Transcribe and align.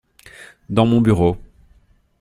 Dans 0.67 0.87
mon 0.87 0.99
bureau. 0.99 1.37